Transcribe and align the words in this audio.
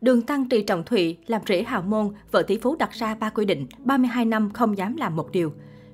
Đường 0.00 0.22
Tăng 0.22 0.48
Trì 0.48 0.62
Trọng 0.62 0.84
Thụy 0.84 1.16
làm 1.26 1.42
rễ 1.48 1.62
hào 1.62 1.82
môn, 1.82 2.10
vợ 2.30 2.42
tỷ 2.42 2.58
phú 2.58 2.76
đặt 2.78 2.92
ra 2.92 3.14
ba 3.14 3.30
quy 3.30 3.44
định, 3.44 3.66
32 3.84 4.24
năm 4.24 4.50
không 4.50 4.78
dám 4.78 4.96
làm 4.96 5.16
một 5.16 5.32
điều. 5.32 5.52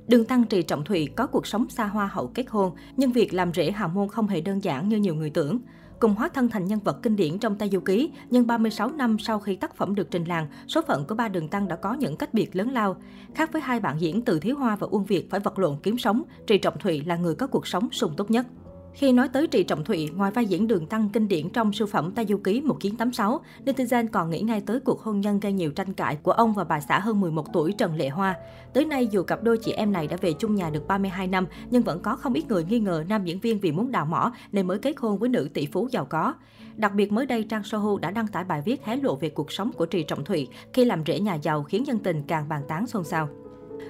Đường 0.08 0.24
Tăng 0.24 0.44
Trì 0.44 0.62
Trọng 0.62 0.84
Thụy 0.84 1.06
có 1.16 1.26
cuộc 1.26 1.46
sống 1.46 1.68
xa 1.68 1.86
hoa 1.86 2.06
hậu 2.06 2.26
kết 2.26 2.44
hôn, 2.48 2.72
nhưng 2.96 3.12
việc 3.12 3.34
làm 3.34 3.52
rễ 3.52 3.70
hào 3.70 3.88
môn 3.88 4.08
không 4.08 4.28
hề 4.28 4.40
đơn 4.40 4.64
giản 4.64 4.88
như 4.88 4.96
nhiều 4.96 5.14
người 5.14 5.30
tưởng. 5.30 5.58
Cùng 5.98 6.14
hóa 6.14 6.28
thân 6.28 6.48
thành 6.48 6.64
nhân 6.64 6.80
vật 6.84 6.98
kinh 7.02 7.16
điển 7.16 7.38
trong 7.38 7.56
Tây 7.56 7.68
Du 7.72 7.80
Ký, 7.80 8.10
nhưng 8.30 8.46
36 8.46 8.90
năm 8.90 9.16
sau 9.18 9.40
khi 9.40 9.56
tác 9.56 9.76
phẩm 9.76 9.94
được 9.94 10.10
trình 10.10 10.24
làng, 10.24 10.46
số 10.68 10.82
phận 10.86 11.04
của 11.06 11.14
ba 11.14 11.28
đường 11.28 11.48
Tăng 11.48 11.68
đã 11.68 11.76
có 11.76 11.94
những 11.94 12.16
cách 12.16 12.34
biệt 12.34 12.56
lớn 12.56 12.70
lao. 12.70 12.96
Khác 13.34 13.52
với 13.52 13.62
hai 13.62 13.80
bạn 13.80 14.00
diễn 14.00 14.22
Từ 14.22 14.40
Thiếu 14.40 14.56
Hoa 14.56 14.76
và 14.76 14.86
Uông 14.90 15.04
Việt 15.04 15.30
phải 15.30 15.40
vật 15.40 15.58
lộn 15.58 15.76
kiếm 15.82 15.98
sống, 15.98 16.22
Trì 16.46 16.58
Trọng 16.58 16.78
Thụy 16.78 17.00
là 17.00 17.16
người 17.16 17.34
có 17.34 17.46
cuộc 17.46 17.66
sống 17.66 17.88
sung 17.92 18.14
túc 18.16 18.30
nhất. 18.30 18.46
Khi 18.94 19.12
nói 19.12 19.28
tới 19.28 19.46
Trị 19.46 19.62
Trọng 19.64 19.84
Thụy, 19.84 20.10
ngoài 20.16 20.30
vai 20.30 20.46
diễn 20.46 20.66
đường 20.66 20.86
tăng 20.86 21.08
kinh 21.12 21.28
điển 21.28 21.48
trong 21.50 21.72
siêu 21.72 21.86
phẩm 21.86 22.12
Tây 22.14 22.26
Du 22.28 22.36
Ký 22.36 22.60
1986, 22.60 23.40
netizen 23.64 24.08
còn 24.12 24.30
nghĩ 24.30 24.40
ngay 24.40 24.60
tới 24.60 24.80
cuộc 24.80 25.00
hôn 25.00 25.20
nhân 25.20 25.40
gây 25.40 25.52
nhiều 25.52 25.70
tranh 25.70 25.92
cãi 25.92 26.16
của 26.22 26.32
ông 26.32 26.52
và 26.52 26.64
bà 26.64 26.80
xã 26.80 26.98
hơn 26.98 27.20
11 27.20 27.52
tuổi 27.52 27.72
Trần 27.72 27.96
Lệ 27.96 28.08
Hoa. 28.08 28.34
Tới 28.72 28.84
nay, 28.84 29.06
dù 29.06 29.22
cặp 29.22 29.42
đôi 29.42 29.58
chị 29.58 29.72
em 29.72 29.92
này 29.92 30.06
đã 30.06 30.16
về 30.20 30.32
chung 30.32 30.54
nhà 30.54 30.70
được 30.70 30.86
32 30.86 31.26
năm, 31.26 31.46
nhưng 31.70 31.82
vẫn 31.82 32.00
có 32.00 32.16
không 32.16 32.32
ít 32.34 32.48
người 32.48 32.64
nghi 32.64 32.80
ngờ 32.80 33.04
nam 33.08 33.24
diễn 33.24 33.40
viên 33.40 33.60
vì 33.60 33.72
muốn 33.72 33.92
đào 33.92 34.06
mỏ 34.06 34.32
nên 34.52 34.66
mới 34.66 34.78
kết 34.78 34.94
hôn 34.98 35.18
với 35.18 35.28
nữ 35.28 35.48
tỷ 35.54 35.66
phú 35.66 35.88
giàu 35.90 36.04
có. 36.04 36.34
Đặc 36.76 36.94
biệt 36.94 37.12
mới 37.12 37.26
đây, 37.26 37.42
Trang 37.42 37.64
Sohu 37.64 37.98
đã 37.98 38.10
đăng 38.10 38.26
tải 38.26 38.44
bài 38.44 38.62
viết 38.64 38.84
hé 38.84 38.96
lộ 38.96 39.16
về 39.16 39.28
cuộc 39.28 39.52
sống 39.52 39.70
của 39.76 39.86
Trì 39.86 40.02
Trọng 40.02 40.24
Thụy 40.24 40.48
khi 40.72 40.84
làm 40.84 41.04
rễ 41.06 41.20
nhà 41.20 41.34
giàu 41.34 41.62
khiến 41.62 41.86
dân 41.86 41.98
tình 41.98 42.22
càng 42.22 42.48
bàn 42.48 42.62
tán 42.68 42.86
xôn 42.86 43.04
xao. 43.04 43.28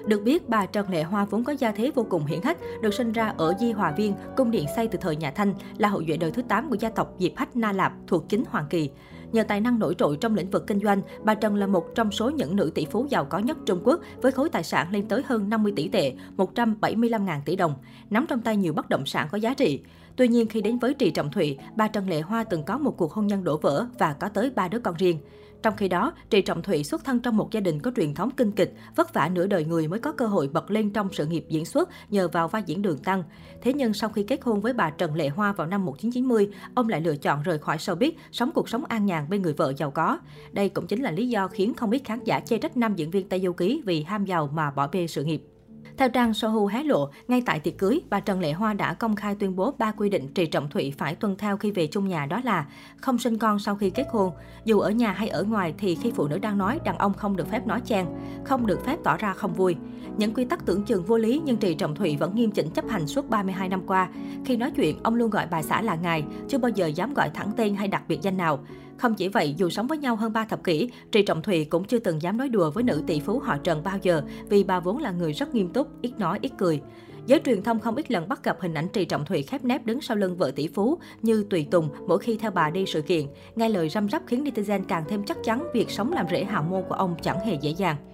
Được 0.05 0.23
biết, 0.23 0.49
bà 0.49 0.65
Trần 0.65 0.89
Lệ 0.89 1.03
Hoa 1.03 1.25
vốn 1.25 1.43
có 1.43 1.53
gia 1.59 1.71
thế 1.71 1.91
vô 1.95 2.05
cùng 2.09 2.25
hiển 2.25 2.41
hách, 2.43 2.57
được 2.81 2.93
sinh 2.93 3.11
ra 3.11 3.33
ở 3.37 3.53
Di 3.59 3.71
Hòa 3.71 3.91
Viên, 3.91 4.13
cung 4.37 4.51
điện 4.51 4.65
xây 4.75 4.87
từ 4.87 4.99
thời 5.01 5.15
nhà 5.15 5.31
Thanh, 5.31 5.53
là 5.77 5.89
hậu 5.89 6.03
duệ 6.07 6.17
đời 6.17 6.31
thứ 6.31 6.41
8 6.41 6.69
của 6.69 6.75
gia 6.79 6.89
tộc 6.89 7.15
Diệp 7.19 7.31
Hách 7.35 7.55
Na 7.55 7.71
Lạp 7.71 7.93
thuộc 8.07 8.29
chính 8.29 8.43
Hoàng 8.49 8.65
Kỳ. 8.69 8.89
Nhờ 9.31 9.43
tài 9.43 9.61
năng 9.61 9.79
nổi 9.79 9.95
trội 9.97 10.17
trong 10.17 10.35
lĩnh 10.35 10.49
vực 10.49 10.67
kinh 10.67 10.79
doanh, 10.79 11.01
bà 11.23 11.35
Trần 11.35 11.55
là 11.55 11.67
một 11.67 11.95
trong 11.95 12.11
số 12.11 12.29
những 12.29 12.55
nữ 12.55 12.71
tỷ 12.75 12.85
phú 12.85 13.07
giàu 13.09 13.25
có 13.25 13.39
nhất 13.39 13.57
Trung 13.65 13.81
Quốc 13.83 13.99
với 14.21 14.31
khối 14.31 14.49
tài 14.49 14.63
sản 14.63 14.91
lên 14.91 15.07
tới 15.07 15.21
hơn 15.25 15.49
50 15.49 15.73
tỷ 15.75 15.87
tệ, 15.87 16.13
175.000 16.37 17.39
tỷ 17.45 17.55
đồng, 17.55 17.73
nắm 18.09 18.25
trong 18.29 18.41
tay 18.41 18.57
nhiều 18.57 18.73
bất 18.73 18.89
động 18.89 19.05
sản 19.05 19.27
có 19.31 19.37
giá 19.37 19.53
trị. 19.53 19.81
Tuy 20.15 20.27
nhiên, 20.27 20.47
khi 20.47 20.61
đến 20.61 20.79
với 20.79 20.93
Trì 20.93 21.11
Trọng 21.11 21.31
Thụy, 21.31 21.57
bà 21.75 21.87
Trần 21.87 22.09
Lệ 22.09 22.21
Hoa 22.21 22.43
từng 22.43 22.63
có 22.63 22.77
một 22.77 22.97
cuộc 22.97 23.13
hôn 23.13 23.27
nhân 23.27 23.43
đổ 23.43 23.57
vỡ 23.57 23.85
và 23.99 24.13
có 24.13 24.29
tới 24.29 24.49
ba 24.49 24.67
đứa 24.67 24.79
con 24.79 24.95
riêng. 24.97 25.17
Trong 25.63 25.75
khi 25.77 25.87
đó, 25.87 26.13
Trì 26.29 26.41
Trọng 26.41 26.61
Thụy 26.61 26.83
xuất 26.83 27.03
thân 27.03 27.19
trong 27.19 27.37
một 27.37 27.51
gia 27.51 27.59
đình 27.59 27.79
có 27.79 27.91
truyền 27.95 28.13
thống 28.13 28.29
kinh 28.37 28.51
kịch, 28.51 28.73
vất 28.95 29.13
vả 29.13 29.29
nửa 29.33 29.47
đời 29.47 29.65
người 29.65 29.87
mới 29.87 29.99
có 29.99 30.11
cơ 30.11 30.25
hội 30.25 30.47
bật 30.47 30.71
lên 30.71 30.89
trong 30.89 31.09
sự 31.11 31.25
nghiệp 31.25 31.45
diễn 31.49 31.65
xuất 31.65 31.89
nhờ 32.09 32.27
vào 32.27 32.47
vai 32.47 32.63
diễn 32.65 32.81
đường 32.81 32.97
tăng. 32.97 33.23
Thế 33.61 33.73
nhưng 33.73 33.93
sau 33.93 34.09
khi 34.09 34.23
kết 34.23 34.43
hôn 34.43 34.61
với 34.61 34.73
bà 34.73 34.89
Trần 34.89 35.15
Lệ 35.15 35.29
Hoa 35.29 35.53
vào 35.53 35.67
năm 35.67 35.85
1990, 35.85 36.49
ông 36.75 36.89
lại 36.89 37.01
lựa 37.01 37.15
chọn 37.15 37.43
rời 37.43 37.59
khỏi 37.59 37.77
showbiz, 37.77 38.11
sống 38.31 38.51
cuộc 38.51 38.69
sống 38.69 38.85
an 38.85 39.05
nhàn 39.05 39.29
bên 39.29 39.41
người 39.41 39.53
vợ 39.53 39.73
giàu 39.77 39.91
có. 39.91 40.19
Đây 40.51 40.69
cũng 40.69 40.87
chính 40.87 41.01
là 41.01 41.11
lý 41.11 41.29
do 41.29 41.47
khiến 41.47 41.73
không 41.73 41.91
ít 41.91 42.01
khán 42.05 42.23
giả 42.23 42.39
chê 42.39 42.57
trách 42.57 42.77
nam 42.77 42.95
diễn 42.95 43.11
viên 43.11 43.29
Tây 43.29 43.41
Du 43.43 43.53
Ký 43.53 43.81
vì 43.85 44.03
ham 44.03 44.25
giàu 44.25 44.49
mà 44.53 44.71
bỏ 44.71 44.87
bê 44.87 45.07
sự 45.07 45.23
nghiệp. 45.23 45.52
Theo 45.97 46.09
trang 46.09 46.33
Sohu 46.33 46.65
hé 46.65 46.83
lộ, 46.83 47.09
ngay 47.27 47.41
tại 47.45 47.59
tiệc 47.59 47.77
cưới, 47.77 48.01
bà 48.09 48.19
Trần 48.19 48.39
Lệ 48.39 48.51
Hoa 48.51 48.73
đã 48.73 48.93
công 48.93 49.15
khai 49.15 49.35
tuyên 49.35 49.55
bố 49.55 49.73
ba 49.77 49.91
quy 49.91 50.09
định 50.09 50.33
Trì 50.33 50.45
Trọng 50.45 50.69
Thụy 50.69 50.93
phải 50.97 51.15
tuân 51.15 51.35
theo 51.37 51.57
khi 51.57 51.71
về 51.71 51.87
chung 51.87 52.07
nhà 52.07 52.25
đó 52.25 52.41
là 52.43 52.65
không 52.97 53.17
sinh 53.17 53.37
con 53.37 53.59
sau 53.59 53.75
khi 53.75 53.89
kết 53.89 54.07
hôn. 54.11 54.31
Dù 54.65 54.79
ở 54.79 54.91
nhà 54.91 55.11
hay 55.11 55.29
ở 55.29 55.43
ngoài 55.43 55.73
thì 55.77 55.95
khi 55.95 56.11
phụ 56.15 56.27
nữ 56.27 56.37
đang 56.37 56.57
nói, 56.57 56.79
đàn 56.83 56.97
ông 56.97 57.13
không 57.13 57.35
được 57.35 57.49
phép 57.49 57.67
nói 57.67 57.81
chen, 57.85 58.05
không 58.43 58.67
được 58.67 58.85
phép 58.85 58.97
tỏ 59.03 59.17
ra 59.17 59.33
không 59.33 59.53
vui. 59.53 59.75
Những 60.17 60.33
quy 60.33 60.45
tắc 60.45 60.65
tưởng 60.65 60.83
chừng 60.83 61.03
vô 61.03 61.17
lý 61.17 61.41
nhưng 61.45 61.57
Trì 61.57 61.73
Trọng 61.75 61.95
Thụy 61.95 62.17
vẫn 62.17 62.35
nghiêm 62.35 62.51
chỉnh 62.51 62.69
chấp 62.69 62.85
hành 62.89 63.07
suốt 63.07 63.29
32 63.29 63.69
năm 63.69 63.81
qua. 63.87 64.09
Khi 64.45 64.57
nói 64.57 64.71
chuyện, 64.71 64.99
ông 65.03 65.15
luôn 65.15 65.29
gọi 65.29 65.47
bà 65.51 65.61
xã 65.61 65.81
là 65.81 65.95
ngài, 65.95 66.23
chưa 66.47 66.57
bao 66.57 66.69
giờ 66.69 66.87
dám 66.87 67.13
gọi 67.13 67.29
thẳng 67.33 67.51
tên 67.57 67.75
hay 67.75 67.87
đặc 67.87 68.03
biệt 68.07 68.21
danh 68.21 68.37
nào. 68.37 68.59
Không 68.97 69.15
chỉ 69.15 69.27
vậy, 69.27 69.55
dù 69.57 69.69
sống 69.69 69.87
với 69.87 69.97
nhau 69.97 70.15
hơn 70.15 70.33
3 70.33 70.45
thập 70.45 70.63
kỷ, 70.63 70.89
Trì 71.11 71.23
Trọng 71.23 71.41
Thụy 71.41 71.65
cũng 71.65 71.83
chưa 71.83 71.99
từng 71.99 72.21
dám 72.21 72.37
nói 72.37 72.49
đùa 72.49 72.71
với 72.71 72.83
nữ 72.83 73.03
tỷ 73.07 73.19
phú 73.19 73.39
họ 73.39 73.57
Trần 73.57 73.83
bao 73.83 73.97
giờ 74.01 74.21
vì 74.49 74.63
bà 74.63 74.79
vốn 74.79 74.97
là 74.97 75.11
người 75.11 75.33
rất 75.33 75.55
nghiêm 75.55 75.73
túc, 75.73 75.87
ít 76.01 76.19
nói, 76.19 76.39
ít 76.41 76.51
cười. 76.57 76.81
Giới 77.25 77.41
truyền 77.45 77.63
thông 77.63 77.79
không 77.79 77.95
ít 77.95 78.11
lần 78.11 78.29
bắt 78.29 78.43
gặp 78.43 78.57
hình 78.61 78.73
ảnh 78.73 78.87
Trì 78.93 79.05
Trọng 79.05 79.25
Thụy 79.25 79.41
khép 79.41 79.63
nép 79.63 79.85
đứng 79.85 80.01
sau 80.01 80.17
lưng 80.17 80.37
vợ 80.37 80.51
tỷ 80.55 80.67
phú 80.67 80.97
như 81.21 81.45
tùy 81.49 81.67
tùng 81.71 81.89
mỗi 82.07 82.19
khi 82.19 82.37
theo 82.37 82.51
bà 82.51 82.69
đi 82.69 82.85
sự 82.85 83.01
kiện. 83.01 83.25
Nghe 83.55 83.69
lời 83.69 83.89
răm 83.89 84.09
rắp 84.09 84.21
khiến 84.27 84.43
netizen 84.43 84.83
càng 84.87 85.03
thêm 85.09 85.23
chắc 85.23 85.37
chắn 85.43 85.67
việc 85.73 85.89
sống 85.89 86.13
làm 86.13 86.25
rễ 86.31 86.43
hào 86.43 86.63
môn 86.63 86.83
của 86.89 86.95
ông 86.95 87.15
chẳng 87.21 87.39
hề 87.39 87.57
dễ 87.61 87.69
dàng. 87.69 88.12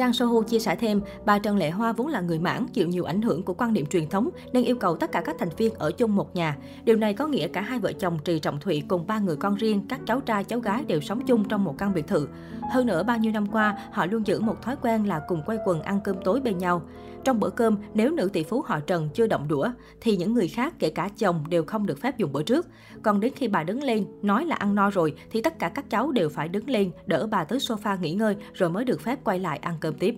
Trang 0.00 0.12
Sohu 0.12 0.42
chia 0.42 0.58
sẻ 0.58 0.76
thêm, 0.76 1.00
bà 1.24 1.38
Trần 1.38 1.56
Lệ 1.56 1.70
Hoa 1.70 1.92
vốn 1.92 2.06
là 2.06 2.20
người 2.20 2.38
mãn, 2.38 2.66
chịu 2.72 2.88
nhiều 2.88 3.04
ảnh 3.04 3.22
hưởng 3.22 3.42
của 3.42 3.54
quan 3.54 3.72
niệm 3.72 3.86
truyền 3.86 4.08
thống 4.08 4.28
nên 4.52 4.64
yêu 4.64 4.76
cầu 4.76 4.96
tất 4.96 5.12
cả 5.12 5.22
các 5.24 5.36
thành 5.38 5.48
viên 5.56 5.74
ở 5.74 5.92
chung 5.92 6.16
một 6.16 6.36
nhà. 6.36 6.56
Điều 6.84 6.96
này 6.96 7.14
có 7.14 7.26
nghĩa 7.26 7.48
cả 7.48 7.60
hai 7.60 7.78
vợ 7.78 7.92
chồng 7.92 8.18
Trì 8.24 8.38
Trọng 8.38 8.60
Thụy 8.60 8.82
cùng 8.88 9.06
ba 9.06 9.18
người 9.18 9.36
con 9.36 9.54
riêng, 9.54 9.82
các 9.88 10.00
cháu 10.06 10.20
trai 10.20 10.44
cháu 10.44 10.60
gái 10.60 10.84
đều 10.84 11.00
sống 11.00 11.26
chung 11.26 11.48
trong 11.48 11.64
một 11.64 11.74
căn 11.78 11.94
biệt 11.94 12.06
thự. 12.06 12.28
Hơn 12.72 12.86
nữa, 12.86 13.02
bao 13.02 13.18
nhiêu 13.18 13.32
năm 13.32 13.46
qua, 13.52 13.78
họ 13.92 14.06
luôn 14.06 14.26
giữ 14.26 14.40
một 14.40 14.62
thói 14.62 14.76
quen 14.82 15.08
là 15.08 15.20
cùng 15.28 15.42
quay 15.46 15.58
quần 15.64 15.82
ăn 15.82 16.00
cơm 16.04 16.16
tối 16.24 16.40
bên 16.40 16.58
nhau. 16.58 16.82
Trong 17.24 17.40
bữa 17.40 17.50
cơm, 17.50 17.76
nếu 17.94 18.10
nữ 18.10 18.28
tỷ 18.32 18.42
phú 18.42 18.62
họ 18.66 18.80
Trần 18.80 19.08
chưa 19.14 19.26
động 19.26 19.48
đũa, 19.48 19.70
thì 20.00 20.16
những 20.16 20.34
người 20.34 20.48
khác, 20.48 20.74
kể 20.78 20.90
cả 20.90 21.08
chồng, 21.18 21.44
đều 21.48 21.64
không 21.64 21.86
được 21.86 22.00
phép 22.00 22.18
dùng 22.18 22.32
bữa 22.32 22.42
trước. 22.42 22.66
Còn 23.02 23.20
đến 23.20 23.32
khi 23.36 23.48
bà 23.48 23.64
đứng 23.64 23.82
lên, 23.82 24.06
nói 24.22 24.46
là 24.46 24.56
ăn 24.56 24.74
no 24.74 24.90
rồi, 24.90 25.14
thì 25.30 25.42
tất 25.42 25.58
cả 25.58 25.68
các 25.68 25.90
cháu 25.90 26.12
đều 26.12 26.28
phải 26.28 26.48
đứng 26.48 26.70
lên, 26.70 26.90
đỡ 27.06 27.26
bà 27.30 27.44
tới 27.44 27.58
sofa 27.58 28.00
nghỉ 28.00 28.14
ngơi, 28.14 28.36
rồi 28.52 28.70
mới 28.70 28.84
được 28.84 29.00
phép 29.00 29.24
quay 29.24 29.38
lại 29.38 29.58
ăn 29.58 29.74
cơm 29.80 29.89
tiếp. 29.98 30.14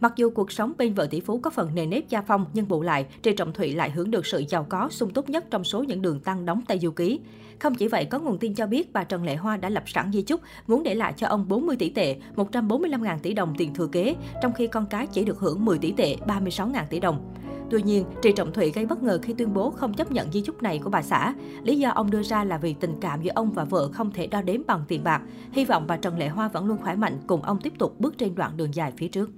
Mặc 0.00 0.12
dù 0.16 0.30
cuộc 0.30 0.52
sống 0.52 0.72
bên 0.78 0.94
vợ 0.94 1.06
tỷ 1.10 1.20
phú 1.20 1.38
có 1.38 1.50
phần 1.50 1.74
nề 1.74 1.86
nếp 1.86 2.08
gia 2.08 2.22
phong, 2.22 2.46
nhưng 2.52 2.68
bù 2.68 2.82
lại, 2.82 3.06
Trì 3.22 3.32
Trọng 3.32 3.52
Thụy 3.52 3.72
lại 3.74 3.90
hưởng 3.90 4.10
được 4.10 4.26
sự 4.26 4.44
giàu 4.48 4.66
có, 4.68 4.88
sung 4.90 5.10
túc 5.10 5.28
nhất 5.28 5.44
trong 5.50 5.64
số 5.64 5.82
những 5.82 6.02
đường 6.02 6.20
tăng 6.20 6.44
đóng 6.44 6.62
tay 6.68 6.78
Du 6.78 6.90
Ký. 6.90 7.20
Không 7.58 7.74
chỉ 7.74 7.88
vậy, 7.88 8.04
có 8.04 8.18
nguồn 8.18 8.38
tin 8.38 8.54
cho 8.54 8.66
biết 8.66 8.92
bà 8.92 9.04
Trần 9.04 9.24
Lệ 9.24 9.36
Hoa 9.36 9.56
đã 9.56 9.68
lập 9.68 9.82
sẵn 9.86 10.12
di 10.12 10.22
chúc, 10.22 10.40
muốn 10.66 10.82
để 10.82 10.94
lại 10.94 11.14
cho 11.16 11.26
ông 11.26 11.48
40 11.48 11.76
tỷ 11.76 11.88
tệ, 11.88 12.16
145.000 12.36 13.18
tỷ 13.18 13.34
đồng 13.34 13.54
tiền 13.58 13.74
thừa 13.74 13.86
kế, 13.86 14.14
trong 14.42 14.52
khi 14.52 14.66
con 14.66 14.86
cái 14.86 15.06
chỉ 15.06 15.24
được 15.24 15.38
hưởng 15.38 15.64
10 15.64 15.78
tỷ 15.78 15.92
tệ, 15.92 16.16
36.000 16.26 16.86
tỷ 16.90 17.00
đồng. 17.00 17.34
Tuy 17.70 17.82
nhiên, 17.82 18.04
Trì 18.22 18.32
Trọng 18.32 18.52
Thụy 18.52 18.70
gây 18.70 18.86
bất 18.86 19.02
ngờ 19.02 19.18
khi 19.22 19.32
tuyên 19.32 19.54
bố 19.54 19.70
không 19.70 19.94
chấp 19.94 20.12
nhận 20.12 20.32
di 20.32 20.40
chúc 20.40 20.62
này 20.62 20.80
của 20.84 20.90
bà 20.90 21.02
xã. 21.02 21.34
Lý 21.62 21.78
do 21.78 21.90
ông 21.90 22.10
đưa 22.10 22.22
ra 22.22 22.44
là 22.44 22.58
vì 22.58 22.74
tình 22.74 22.94
cảm 23.00 23.22
giữa 23.22 23.32
ông 23.34 23.52
và 23.52 23.64
vợ 23.64 23.88
không 23.92 24.10
thể 24.10 24.26
đo 24.26 24.42
đếm 24.42 24.60
bằng 24.66 24.84
tiền 24.88 25.04
bạc. 25.04 25.22
Hy 25.52 25.64
vọng 25.64 25.84
bà 25.86 25.96
Trần 25.96 26.18
Lệ 26.18 26.28
Hoa 26.28 26.48
vẫn 26.48 26.66
luôn 26.66 26.78
khỏe 26.78 26.94
mạnh 26.94 27.18
cùng 27.26 27.42
ông 27.42 27.60
tiếp 27.60 27.72
tục 27.78 28.00
bước 28.00 28.18
trên 28.18 28.34
đoạn 28.34 28.56
đường 28.56 28.74
dài 28.74 28.92
phía 28.96 29.08
trước. 29.08 29.30